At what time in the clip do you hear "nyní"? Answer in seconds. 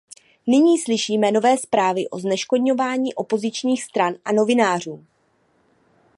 0.47-0.77